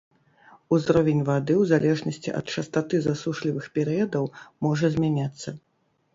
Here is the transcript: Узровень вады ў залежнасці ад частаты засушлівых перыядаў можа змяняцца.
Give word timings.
Узровень 0.77 1.19
вады 1.27 1.53
ў 1.57 1.63
залежнасці 1.71 2.33
ад 2.39 2.45
частаты 2.57 2.95
засушлівых 3.05 3.69
перыядаў 3.77 4.25
можа 4.69 4.93
змяняцца. 4.99 5.49